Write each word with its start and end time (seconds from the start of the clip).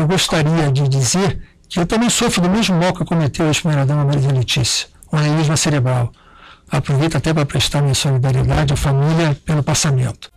eu 0.00 0.06
gostaria 0.06 0.72
de 0.72 0.88
dizer 0.88 1.38
que 1.68 1.78
eu 1.78 1.86
também 1.86 2.08
sofro 2.08 2.40
do 2.40 2.48
mesmo 2.48 2.74
mal 2.76 2.92
que 2.94 3.04
cometeu 3.04 3.44
a 3.44 3.48
ex-primeira-dama 3.48 4.04
Marisa 4.04 4.32
Letícia, 4.32 4.88
o 5.12 5.16
aneurisma 5.16 5.56
cerebral. 5.56 6.10
Aproveito 6.70 7.16
até 7.16 7.34
para 7.34 7.44
prestar 7.44 7.82
minha 7.82 7.94
solidariedade 7.94 8.72
à 8.72 8.76
família 8.76 9.36
pelo 9.44 9.62
passamento. 9.62 10.30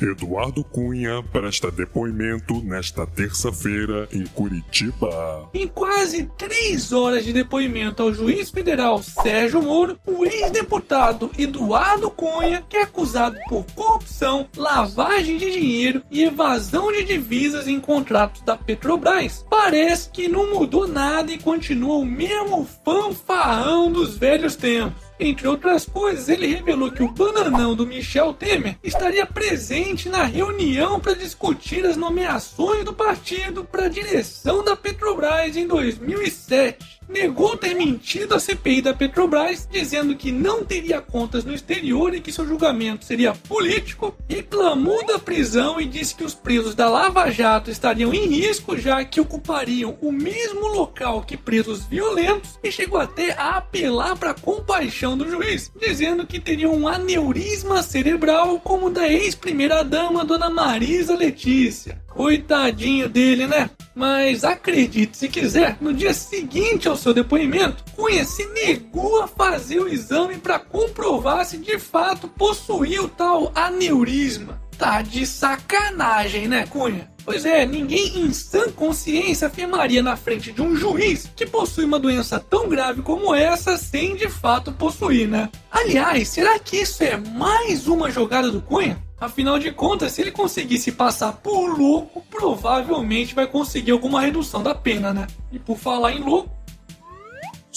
Eduardo 0.00 0.62
Cunha 0.62 1.22
presta 1.32 1.70
depoimento 1.70 2.62
nesta 2.62 3.06
terça-feira 3.06 4.08
em 4.12 4.24
Curitiba. 4.26 5.48
Em 5.52 5.66
quase 5.66 6.30
três 6.36 6.92
horas 6.92 7.24
de 7.24 7.32
depoimento 7.32 8.02
ao 8.02 8.12
juiz 8.12 8.50
federal 8.50 9.02
Sérgio 9.02 9.62
Moro, 9.62 9.98
o 10.06 10.24
ex-deputado 10.24 11.30
Eduardo 11.36 12.10
Cunha, 12.10 12.64
que 12.68 12.76
é 12.76 12.82
acusado 12.82 13.36
por 13.48 13.64
corrupção, 13.74 14.46
lavagem 14.56 15.36
de 15.36 15.50
dinheiro 15.50 16.02
e 16.10 16.24
evasão 16.24 16.92
de 16.92 17.04
divisas 17.04 17.66
em 17.66 17.80
contratos 17.80 18.42
da 18.42 18.56
Petrobras, 18.56 19.44
parece 19.50 20.10
que 20.10 20.28
não 20.28 20.54
mudou 20.54 20.86
nada 20.86 21.32
e 21.32 21.38
continua 21.38 21.96
o 21.96 22.04
mesmo 22.04 22.68
fanfarrão 22.84 23.90
dos 23.90 24.16
velhos 24.16 24.54
tempos. 24.54 25.07
Entre 25.20 25.48
outras 25.48 25.84
coisas, 25.84 26.28
ele 26.28 26.46
revelou 26.46 26.92
que 26.92 27.02
o 27.02 27.10
bananão 27.10 27.74
do 27.74 27.86
Michel 27.86 28.32
Temer 28.32 28.76
estaria 28.84 29.26
presente 29.26 30.08
na 30.08 30.24
reunião 30.24 31.00
para 31.00 31.14
discutir 31.14 31.84
as 31.84 31.96
nomeações 31.96 32.84
do 32.84 32.92
partido 32.92 33.64
para 33.64 33.86
a 33.86 33.88
direção 33.88 34.62
da 34.62 34.76
Petrobras 34.76 35.56
em 35.56 35.66
2007 35.66 36.97
negou 37.08 37.56
ter 37.56 37.74
mentido 37.74 38.34
à 38.34 38.40
CPI 38.40 38.82
da 38.82 38.94
Petrobras, 38.94 39.66
dizendo 39.70 40.14
que 40.14 40.30
não 40.30 40.64
teria 40.64 41.00
contas 41.00 41.44
no 41.44 41.54
exterior 41.54 42.14
e 42.14 42.20
que 42.20 42.32
seu 42.32 42.46
julgamento 42.46 43.04
seria 43.04 43.32
político, 43.32 44.14
reclamou 44.28 45.06
da 45.06 45.18
prisão 45.18 45.80
e 45.80 45.86
disse 45.86 46.14
que 46.14 46.24
os 46.24 46.34
presos 46.34 46.74
da 46.74 46.88
Lava 46.88 47.30
Jato 47.30 47.70
estariam 47.70 48.12
em 48.12 48.26
risco, 48.26 48.76
já 48.76 49.04
que 49.04 49.20
ocupariam 49.20 49.96
o 50.00 50.12
mesmo 50.12 50.66
local 50.68 51.22
que 51.22 51.36
presos 51.36 51.84
violentos, 51.84 52.58
e 52.62 52.70
chegou 52.70 53.00
até 53.00 53.32
a 53.32 53.56
apelar 53.56 54.16
para 54.16 54.30
a 54.30 54.34
compaixão 54.34 55.16
do 55.16 55.28
juiz, 55.28 55.72
dizendo 55.80 56.26
que 56.26 56.38
teria 56.38 56.68
um 56.68 56.86
aneurisma 56.86 57.82
cerebral 57.82 58.60
como 58.60 58.86
o 58.86 58.90
da 58.90 59.08
ex-primeira-dama, 59.08 60.24
Dona 60.24 60.50
Marisa 60.50 61.16
Letícia. 61.16 62.02
Coitadinho 62.18 63.08
dele, 63.08 63.46
né? 63.46 63.70
Mas 63.94 64.42
acredite 64.42 65.16
se 65.16 65.28
quiser, 65.28 65.78
no 65.80 65.94
dia 65.94 66.12
seguinte 66.12 66.88
ao 66.88 66.96
seu 66.96 67.14
depoimento, 67.14 67.84
Cunha 67.94 68.24
se 68.24 68.44
negou 68.46 69.22
a 69.22 69.28
fazer 69.28 69.78
o 69.78 69.86
exame 69.86 70.36
para 70.36 70.58
comprovar 70.58 71.46
se 71.46 71.58
de 71.58 71.78
fato 71.78 72.26
possuía 72.26 73.04
o 73.04 73.08
tal 73.08 73.52
aneurisma. 73.54 74.60
Tá 74.76 75.00
de 75.00 75.24
sacanagem, 75.24 76.48
né, 76.48 76.66
Cunha? 76.66 77.08
Pois 77.24 77.44
é, 77.44 77.64
ninguém 77.64 78.18
em 78.18 78.32
sã 78.32 78.68
consciência 78.72 79.46
afirmaria 79.46 80.02
na 80.02 80.16
frente 80.16 80.50
de 80.50 80.60
um 80.60 80.74
juiz 80.74 81.30
que 81.36 81.46
possui 81.46 81.84
uma 81.84 82.00
doença 82.00 82.40
tão 82.40 82.68
grave 82.68 83.00
como 83.00 83.32
essa 83.32 83.76
sem 83.76 84.16
de 84.16 84.28
fato 84.28 84.72
possuir, 84.72 85.28
né? 85.28 85.48
Aliás, 85.70 86.26
será 86.26 86.58
que 86.58 86.78
isso 86.78 87.04
é 87.04 87.16
mais 87.16 87.86
uma 87.86 88.10
jogada 88.10 88.50
do 88.50 88.60
Cunha? 88.60 89.06
Afinal 89.20 89.58
de 89.58 89.72
contas, 89.72 90.12
se 90.12 90.20
ele 90.20 90.30
conseguisse 90.30 90.92
passar 90.92 91.32
por 91.32 91.76
louco, 91.76 92.22
provavelmente 92.30 93.34
vai 93.34 93.46
conseguir 93.46 93.90
alguma 93.90 94.20
redução 94.20 94.62
da 94.62 94.74
pena, 94.74 95.12
né? 95.12 95.26
E 95.50 95.58
por 95.58 95.76
falar 95.76 96.12
em 96.12 96.20
louco, 96.20 96.58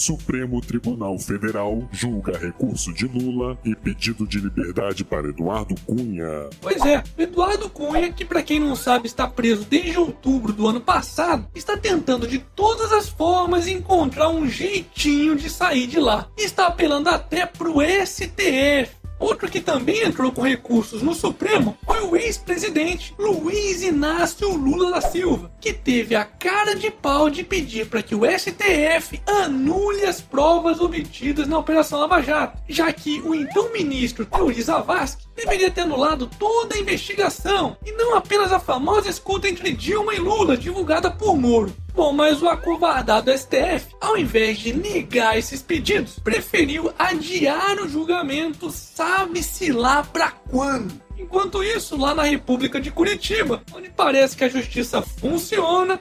Supremo 0.02 0.59
Tribunal 0.62 1.17
Federal 1.19 1.88
julga 1.92 2.38
recurso 2.38 2.92
de 2.92 3.06
Lula 3.06 3.58
e 3.64 3.75
pedido 3.75 4.25
de 4.25 4.39
liberdade 4.39 5.03
para 5.03 5.28
Eduardo 5.28 5.75
Cunha. 5.86 6.50
Pois 6.59 6.84
é, 6.84 7.03
Eduardo 7.17 7.69
Cunha, 7.69 8.12
que 8.12 8.25
para 8.25 8.42
quem 8.42 8.59
não 8.59 8.75
sabe 8.75 9.06
está 9.06 9.28
preso 9.28 9.64
desde 9.66 10.00
outubro 10.00 10.53
do 10.53 10.67
ano 10.67 10.81
passado, 10.81 11.47
está 11.53 11.78
tentando 11.78 12.28
de 12.28 12.39
todas 12.39 12.91
as 12.91 13.09
formas 13.09 13.68
encontrar 13.68 14.29
um 14.29 14.47
jeitinho 14.47 15.35
de 15.35 15.50
sair 15.50 15.85
de 15.85 16.00
lá. 16.00 16.28
Está 16.35 16.68
apelando 16.68 17.09
até 17.09 17.46
pro 17.46 17.75
STF 17.81 19.00
Outro 19.22 19.48
que 19.48 19.62
também 19.62 20.02
entrou 20.02 20.32
com 20.32 20.42
recursos 20.42 21.04
no 21.04 21.14
Supremo 21.14 21.78
foi 22.01 22.07
o 22.07 22.16
ex-presidente 22.16 23.13
Luiz 23.17 23.84
Inácio 23.84 24.50
Lula 24.56 24.91
da 24.91 25.01
Silva, 25.01 25.51
que 25.59 25.72
teve 25.72 26.16
a 26.16 26.25
cara 26.25 26.75
de 26.75 26.89
pau 26.89 27.29
de 27.29 27.44
pedir 27.44 27.88
para 27.88 28.01
que 28.01 28.16
o 28.16 28.22
STF 28.25 29.22
anule 29.25 30.06
as 30.06 30.19
provas 30.19 30.79
obtidas 30.79 31.47
na 31.47 31.59
Operação 31.59 32.00
Lava 32.00 32.22
Jato, 32.22 32.57
já 32.67 32.91
que 32.91 33.22
o 33.22 33.35
então 33.35 33.72
ministro 33.72 34.25
Teori 34.25 34.61
Zavascki 34.61 35.28
deveria 35.35 35.69
ter 35.69 35.81
anulado 35.81 36.28
toda 36.40 36.75
a 36.75 36.79
investigação 36.79 37.78
e 37.85 37.91
não 37.91 38.16
apenas 38.16 38.51
a 38.51 38.59
famosa 38.59 39.09
escuta 39.09 39.47
entre 39.47 39.72
Dilma 39.72 40.13
e 40.13 40.19
Lula 40.19 40.57
divulgada 40.57 41.11
por 41.11 41.38
Moro. 41.38 41.73
Bom, 41.94 42.13
mas 42.13 42.41
o 42.41 42.47
acovardado 42.47 43.31
STF, 43.31 43.94
ao 44.00 44.17
invés 44.17 44.57
de 44.57 44.73
negar 44.73 45.38
esses 45.38 45.61
pedidos, 45.61 46.17
preferiu 46.17 46.91
adiar 46.97 47.78
o 47.79 47.88
julgamento, 47.88 48.72
sabe-se 48.72 49.72
lá 49.72 50.01
pra 50.01 50.31
quando. 50.31 51.10
Enquanto 51.31 51.64
isso, 51.64 51.96
lá 51.96 52.14
na 52.14 52.24
República 52.24 52.81
de 52.81 52.92
Curitiba, 52.92 53.64
onde 53.74 53.90
parece 53.90 54.36
que 54.36 54.44
a 54.44 54.50
justiça 54.50 55.02
funciona, 55.02 55.97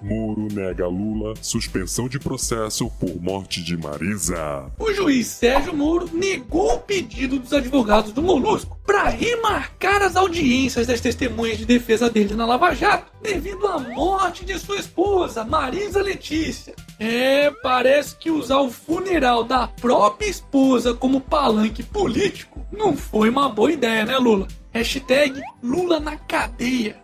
Moro 0.00 0.46
nega 0.52 0.86
Lula 0.86 1.34
suspensão 1.42 2.08
de 2.08 2.20
processo 2.20 2.88
por 3.00 3.20
morte 3.20 3.64
de 3.64 3.76
Marisa. 3.76 4.70
O 4.78 4.92
juiz 4.92 5.26
Sérgio 5.26 5.74
Moro 5.74 6.08
negou 6.12 6.74
o 6.74 6.78
pedido 6.78 7.40
dos 7.40 7.52
advogados 7.52 8.12
do 8.12 8.22
Molusco 8.22 8.78
para 8.86 9.08
remarcar 9.08 10.02
as 10.02 10.14
audiências 10.14 10.86
das 10.86 11.00
testemunhas 11.00 11.58
de 11.58 11.64
defesa 11.64 12.08
dele 12.08 12.34
na 12.34 12.46
Lava 12.46 12.72
Jato 12.74 13.10
devido 13.20 13.66
à 13.66 13.80
morte 13.80 14.44
de 14.44 14.56
sua 14.60 14.76
esposa, 14.76 15.44
Marisa 15.44 16.00
Letícia. 16.00 16.76
É, 17.00 17.50
parece 17.60 18.14
que 18.14 18.30
usar 18.30 18.60
o 18.60 18.70
funeral 18.70 19.42
da 19.42 19.66
própria 19.66 20.28
esposa 20.28 20.94
como 20.94 21.20
palanque 21.20 21.82
político 21.82 22.55
não 22.70 22.96
foi 22.96 23.30
uma 23.30 23.48
boa 23.48 23.72
ideia, 23.72 24.04
né, 24.04 24.16
Lula? 24.18 24.46
Hashtag 24.72 25.40
Lula 25.62 26.00
na 26.00 26.16
cadeia. 26.16 26.96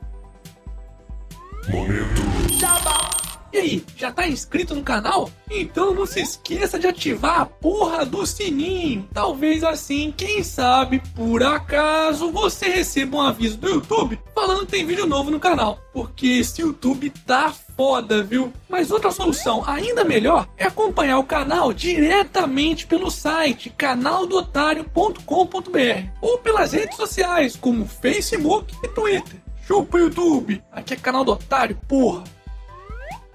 Momento. 1.68 2.22
E 3.52 3.58
aí, 3.58 3.84
já 3.98 4.10
tá 4.10 4.26
inscrito 4.26 4.74
no 4.74 4.82
canal? 4.82 5.30
Então 5.50 5.94
não 5.94 6.06
se 6.06 6.20
esqueça 6.20 6.78
de 6.78 6.86
ativar 6.86 7.42
a 7.42 7.44
porra 7.44 8.06
do 8.06 8.26
sininho. 8.26 9.06
Talvez 9.12 9.62
assim, 9.62 10.12
quem 10.16 10.42
sabe, 10.42 11.02
por 11.14 11.42
acaso, 11.42 12.32
você 12.32 12.70
receba 12.70 13.18
um 13.18 13.20
aviso 13.20 13.58
do 13.58 13.68
YouTube 13.68 14.18
falando 14.34 14.60
que 14.60 14.72
tem 14.72 14.86
vídeo 14.86 15.06
novo 15.06 15.30
no 15.30 15.38
canal. 15.38 15.78
Porque 15.92 16.28
esse 16.28 16.62
YouTube 16.62 17.10
tá 17.26 17.52
foda, 17.82 18.22
viu? 18.22 18.52
Mas 18.68 18.92
outra 18.92 19.10
solução 19.10 19.64
ainda 19.66 20.04
melhor 20.04 20.46
é 20.56 20.66
acompanhar 20.66 21.18
o 21.18 21.24
canal 21.24 21.72
diretamente 21.72 22.86
pelo 22.86 23.10
site 23.10 23.70
canaldotário.com.br 23.70 26.08
ou 26.20 26.38
pelas 26.38 26.72
redes 26.72 26.96
sociais 26.96 27.56
como 27.56 27.84
Facebook 27.84 28.72
e 28.84 28.88
Twitter. 28.88 29.34
Chupa 29.66 29.98
YouTube! 29.98 30.62
Aqui 30.70 30.94
é 30.94 30.96
canal 30.96 31.24
do 31.24 31.32
Otário, 31.32 31.76
porra! 31.88 32.22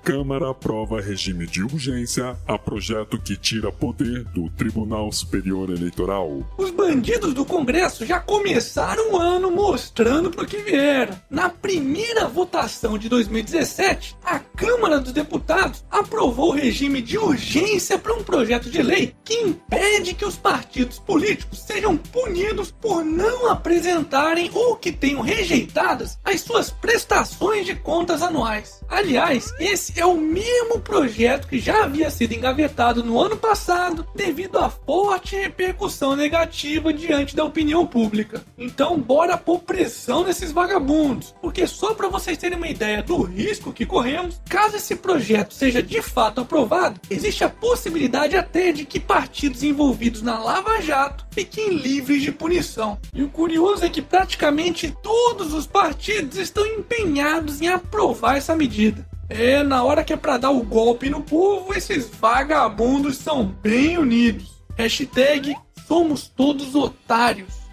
Câmara 0.07 0.51
aprova 0.51 1.01
regime 1.01 1.45
de 1.45 1.62
urgência 1.62 2.38
a 2.47 2.57
projeto 2.57 3.19
que 3.19 3.35
tira 3.35 3.69
poder 3.73 4.23
do 4.23 4.50
Tribunal 4.51 5.12
Superior 5.12 5.69
Eleitoral. 5.69 6.50
Os 6.57 6.72
bandidos 6.72 7.34
do 7.34 7.44
Congresso 7.44 8.06
já 8.06 8.18
começaram 8.18 9.12
o 9.12 9.18
ano 9.18 9.51
mostrando 9.51 10.31
pro 10.31 10.45
que 10.45 10.59
vieram. 10.59 11.13
Na 11.29 11.50
primeira 11.50 12.25
votação 12.25 12.97
de 12.97 13.09
2017, 13.09 14.16
a 14.23 14.40
Câmara 14.57 15.00
dos 15.00 15.13
Deputados 15.13 15.85
aprovou 15.91 16.50
o 16.50 16.56
regime 16.56 17.00
de 17.00 17.16
urgência 17.16 17.95
para 18.00 18.16
um 18.16 18.23
projeto 18.23 18.72
de 18.72 18.81
lei 18.81 19.16
que 19.23 19.35
impede 19.35 20.16
que 20.16 20.25
os 20.25 20.35
partidos 20.35 20.97
políticos 20.97 21.59
sejam 21.59 21.95
punidos 21.95 22.72
por 22.72 23.06
não 23.06 23.51
apresentarem 23.51 24.50
ou 24.51 24.75
que 24.75 24.92
tenham 24.92 25.21
rejeitadas 25.21 26.18
as 26.25 26.42
suas 26.42 26.71
prestações 26.71 27.68
de 27.68 27.75
contas 27.75 28.24
anuais. 28.24 28.81
Aliás, 28.89 29.54
esse 29.59 30.00
é 30.00 30.06
o 30.06 30.18
mesmo 30.18 30.80
projeto 30.80 31.48
que 31.48 31.60
já 31.60 31.83
havia 31.83 32.10
sido 32.10 32.33
engavetado 32.33 33.03
no 33.03 33.21
ano 33.21 33.38
passado 33.38 34.07
devido 34.15 34.57
à 34.57 34.71
forte 34.71 35.36
repercussão 35.36 36.15
negativa 36.15 36.92
diante 36.92 37.36
da 37.36 37.44
opinião 37.44 37.86
pública. 37.86 38.44
Então, 38.57 39.00
bora 39.00 39.38
pôr 39.38 39.60
pressão 39.60 40.24
nesses 40.24 40.51
vagabundos, 40.51 41.36
porque 41.42 41.68
só 41.68 41.94
para 41.94 42.07
vocês 42.07 42.39
terem 42.39 42.57
uma 42.57 42.68
ideia 42.68 43.03
do 43.03 43.21
risco 43.21 43.71
que 43.71 43.86
corremos, 43.86 44.42
caso 44.47 44.77
esse 44.77 44.95
projeto 44.95 45.53
seja 45.53 45.83
de 45.83 46.01
fato 46.01 46.41
aprovado, 46.41 46.99
existe 47.09 47.44
a 47.44 47.49
possibilidade 47.49 48.35
até 48.35 48.71
de 48.71 48.85
que 48.85 48.99
partidos 48.99 49.63
envolvidos 49.63 50.21
na 50.21 50.39
Lava 50.39 50.81
Jato 50.81 51.25
fiquem 51.31 51.75
livres 51.75 52.21
de 52.21 52.31
punição. 52.31 52.97
E 53.13 53.21
o 53.23 53.29
curioso 53.29 53.85
é 53.85 53.89
que 53.89 54.01
praticamente 54.01 54.95
todos 55.03 55.53
os 55.53 55.67
partidos 55.67 56.38
estão 56.38 56.65
empenhados 56.65 57.61
em 57.61 57.67
aprovar 57.67 58.38
essa 58.38 58.55
medida. 58.55 59.05
É, 59.29 59.61
na 59.61 59.83
hora 59.83 60.03
que 60.03 60.13
é 60.13 60.17
pra 60.17 60.38
dar 60.38 60.51
o 60.51 60.63
golpe 60.63 61.09
no 61.09 61.21
povo, 61.21 61.73
esses 61.73 62.09
vagabundos 62.09 63.17
são 63.17 63.45
bem 63.45 63.97
unidos. 63.97 64.63
Hashtag 64.77 65.53
somos 65.88 66.27
todos 66.27 66.75
otários. 66.75 67.66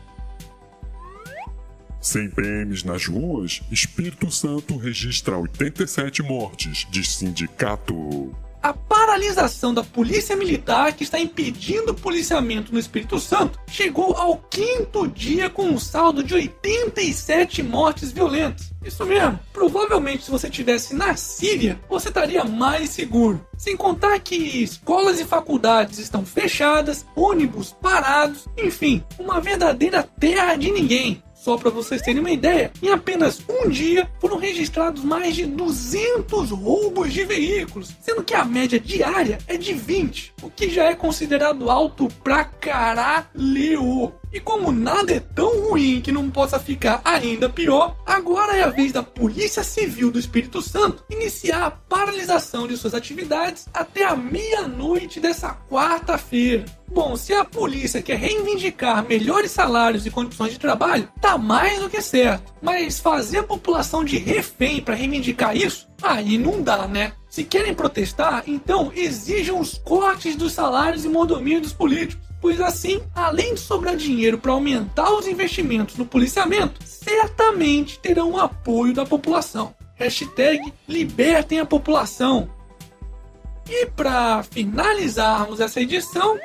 Sem 2.04 2.28
PMs 2.28 2.84
nas 2.84 3.06
ruas, 3.06 3.62
Espírito 3.70 4.30
Santo 4.30 4.76
registra 4.76 5.38
87 5.38 6.22
mortes 6.22 6.86
de 6.90 7.02
sindicato. 7.02 8.30
A 8.62 8.74
paralisação 8.74 9.72
da 9.72 9.82
polícia 9.82 10.36
militar 10.36 10.92
que 10.92 11.02
está 11.02 11.18
impedindo 11.18 11.92
o 11.92 11.94
policiamento 11.94 12.74
no 12.74 12.78
Espírito 12.78 13.18
Santo 13.18 13.58
chegou 13.66 14.14
ao 14.18 14.36
quinto 14.36 15.08
dia 15.08 15.48
com 15.48 15.64
um 15.64 15.78
saldo 15.78 16.22
de 16.22 16.34
87 16.34 17.62
mortes 17.62 18.12
violentas. 18.12 18.70
Isso 18.84 19.04
mesmo. 19.06 19.40
Provavelmente 19.50 20.24
se 20.24 20.30
você 20.30 20.48
estivesse 20.48 20.94
na 20.94 21.16
Síria, 21.16 21.80
você 21.88 22.08
estaria 22.08 22.44
mais 22.44 22.90
seguro. 22.90 23.46
Sem 23.56 23.78
contar 23.78 24.18
que 24.20 24.36
escolas 24.62 25.18
e 25.18 25.24
faculdades 25.24 25.98
estão 25.98 26.24
fechadas, 26.26 27.06
ônibus 27.16 27.72
parados, 27.72 28.46
enfim, 28.58 29.02
uma 29.18 29.40
verdadeira 29.40 30.02
terra 30.02 30.54
de 30.54 30.70
ninguém. 30.70 31.22
Só 31.44 31.58
para 31.58 31.68
vocês 31.68 32.00
terem 32.00 32.20
uma 32.20 32.30
ideia, 32.30 32.72
em 32.82 32.88
apenas 32.88 33.38
um 33.46 33.68
dia 33.68 34.08
foram 34.18 34.38
registrados 34.38 35.04
mais 35.04 35.36
de 35.36 35.44
200 35.44 36.48
roubos 36.48 37.12
de 37.12 37.22
veículos, 37.22 37.94
sendo 38.00 38.24
que 38.24 38.32
a 38.32 38.46
média 38.46 38.80
diária 38.80 39.36
é 39.46 39.58
de 39.58 39.74
20, 39.74 40.32
o 40.42 40.48
que 40.48 40.70
já 40.70 40.84
é 40.84 40.94
considerado 40.94 41.68
alto 41.68 42.08
pra 42.22 42.44
caralho. 42.44 44.14
E 44.34 44.40
como 44.40 44.72
nada 44.72 45.12
é 45.12 45.20
tão 45.20 45.68
ruim 45.68 46.00
que 46.00 46.10
não 46.10 46.28
possa 46.28 46.58
ficar 46.58 47.00
ainda 47.04 47.48
pior, 47.48 47.96
agora 48.04 48.56
é 48.56 48.64
a 48.64 48.68
vez 48.68 48.90
da 48.90 49.00
Polícia 49.00 49.62
Civil 49.62 50.10
do 50.10 50.18
Espírito 50.18 50.60
Santo 50.60 51.04
iniciar 51.08 51.66
a 51.66 51.70
paralisação 51.70 52.66
de 52.66 52.76
suas 52.76 52.94
atividades 52.94 53.68
até 53.72 54.04
a 54.04 54.16
meia-noite 54.16 55.20
dessa 55.20 55.54
quarta-feira. 55.70 56.64
Bom, 56.88 57.16
se 57.16 57.32
a 57.32 57.44
polícia 57.44 58.02
quer 58.02 58.18
reivindicar 58.18 59.06
melhores 59.06 59.52
salários 59.52 60.04
e 60.04 60.10
condições 60.10 60.52
de 60.52 60.58
trabalho, 60.58 61.08
tá 61.20 61.38
mais 61.38 61.78
do 61.78 61.88
que 61.88 62.02
certo. 62.02 62.52
Mas 62.60 62.98
fazer 62.98 63.38
a 63.38 63.44
população 63.44 64.04
de 64.04 64.18
refém 64.18 64.80
para 64.80 64.96
reivindicar 64.96 65.56
isso, 65.56 65.88
aí 66.02 66.36
não 66.38 66.60
dá, 66.60 66.88
né? 66.88 67.12
Se 67.28 67.44
querem 67.44 67.74
protestar, 67.74 68.42
então 68.48 68.92
exijam 68.94 69.60
os 69.60 69.78
cortes 69.78 70.34
dos 70.34 70.52
salários 70.52 71.04
e 71.04 71.08
mordomia 71.08 71.60
dos 71.60 71.72
políticos 71.72 72.23
pois 72.44 72.60
assim, 72.60 73.00
além 73.14 73.54
de 73.54 73.60
sobrar 73.60 73.96
dinheiro 73.96 74.36
para 74.36 74.52
aumentar 74.52 75.10
os 75.14 75.26
investimentos 75.26 75.96
no 75.96 76.04
policiamento, 76.04 76.78
certamente 76.84 77.98
terão 77.98 78.32
o 78.32 78.38
apoio 78.38 78.92
da 78.92 79.06
população. 79.06 79.74
Hashtag 79.94 80.70
libertem 80.86 81.58
a 81.58 81.64
população. 81.64 82.50
E 83.66 83.86
para 83.86 84.42
finalizarmos 84.42 85.58
essa 85.58 85.80
edição, 85.80 86.38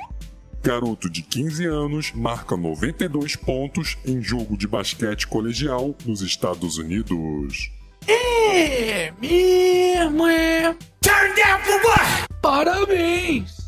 Garoto 0.64 1.10
de 1.10 1.22
15 1.22 1.66
anos 1.66 2.14
marca 2.14 2.56
92 2.56 3.36
pontos 3.36 3.98
em 4.06 4.22
jogo 4.22 4.58
de 4.58 4.70
basquete 4.70 5.28
colegial 5.28 5.94
nos 6.06 6.22
Estados 6.22 6.78
Unidos. 6.78 7.74
É 8.08 9.12
mesmo, 9.20 10.26
é. 10.28 10.74
Turn 11.02 11.36
down 11.36 11.60
for 11.60 11.90
what? 11.90 12.28
Parabéns! 12.42 13.59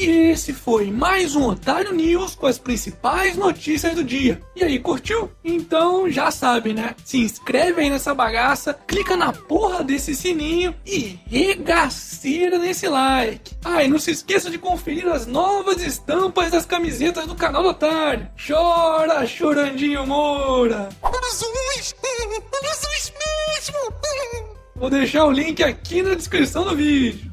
E 0.00 0.30
esse 0.30 0.52
foi 0.52 0.92
mais 0.92 1.34
um 1.34 1.48
Otário 1.48 1.92
News 1.92 2.36
com 2.36 2.46
as 2.46 2.56
principais 2.56 3.36
notícias 3.36 3.96
do 3.96 4.04
dia. 4.04 4.40
E 4.54 4.62
aí, 4.62 4.78
curtiu? 4.78 5.28
Então 5.42 6.08
já 6.08 6.30
sabe, 6.30 6.72
né? 6.72 6.94
Se 7.04 7.18
inscreve 7.18 7.80
aí 7.80 7.90
nessa 7.90 8.14
bagaça, 8.14 8.78
clica 8.86 9.16
na 9.16 9.32
porra 9.32 9.82
desse 9.82 10.14
sininho 10.14 10.72
e 10.86 11.18
regaceira 11.26 12.58
nesse 12.58 12.86
like. 12.86 13.56
Ah, 13.64 13.82
e 13.82 13.88
não 13.88 13.98
se 13.98 14.12
esqueça 14.12 14.48
de 14.48 14.56
conferir 14.56 15.08
as 15.08 15.26
novas 15.26 15.82
estampas 15.82 16.52
das 16.52 16.64
camisetas 16.64 17.26
do 17.26 17.34
canal 17.34 17.64
do 17.64 17.70
Otário. 17.70 18.28
Chora, 18.46 19.26
chorandinho 19.26 20.06
Moura! 20.06 20.90
Jesus! 21.02 21.96
Jesus 22.62 23.12
mesmo! 23.18 23.78
Vou 24.76 24.90
deixar 24.90 25.24
o 25.24 25.32
link 25.32 25.60
aqui 25.60 26.02
na 26.02 26.14
descrição 26.14 26.62
do 26.62 26.76
vídeo. 26.76 27.32